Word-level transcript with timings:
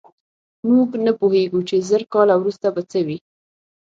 موږ 0.69 0.89
نه 1.05 1.11
پوهېږو، 1.19 1.59
چې 1.69 1.75
زر 1.89 2.01
کاله 2.13 2.35
وروسته 2.37 2.67
به 2.75 2.81
څه 2.91 2.99
وي. 3.07 3.17